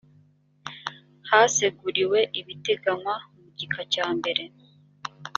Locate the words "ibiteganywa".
2.39-3.15